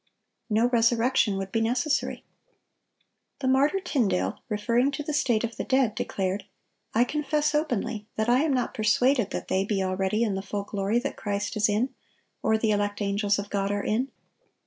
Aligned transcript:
No 0.49 0.67
resurrection 0.69 1.37
would 1.37 1.51
be 1.51 1.61
necessary. 1.61 2.25
The 3.37 3.47
martyr 3.47 3.79
Tyndale, 3.79 4.41
referring 4.49 4.89
to 4.93 5.03
the 5.03 5.13
state 5.13 5.43
of 5.43 5.57
the 5.57 5.63
dead, 5.63 5.93
declared: 5.93 6.45
"I 6.95 7.03
confess 7.03 7.53
openly, 7.53 8.07
that 8.15 8.27
I 8.27 8.39
am 8.39 8.51
not 8.51 8.73
persuaded 8.73 9.29
that 9.29 9.47
they 9.47 9.63
be 9.63 9.83
already 9.83 10.23
in 10.23 10.33
the 10.33 10.41
full 10.41 10.63
glory 10.63 10.97
that 10.97 11.17
Christ 11.17 11.55
is 11.55 11.69
in, 11.69 11.93
or 12.41 12.57
the 12.57 12.71
elect 12.71 12.99
angels 12.99 13.37
of 13.37 13.51
God 13.51 13.69
are 13.71 13.83
in. 13.83 14.09